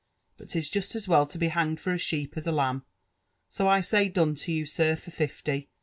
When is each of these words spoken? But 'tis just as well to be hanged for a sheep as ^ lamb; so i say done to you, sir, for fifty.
But 0.35 0.49
'tis 0.49 0.67
just 0.67 0.95
as 0.95 1.07
well 1.07 1.27
to 1.27 1.37
be 1.37 1.49
hanged 1.49 1.79
for 1.79 1.93
a 1.93 1.99
sheep 1.99 2.33
as 2.35 2.45
^ 2.47 2.51
lamb; 2.51 2.83
so 3.47 3.67
i 3.67 3.81
say 3.81 4.09
done 4.09 4.33
to 4.33 4.51
you, 4.51 4.65
sir, 4.65 4.95
for 4.95 5.11
fifty. 5.11 5.69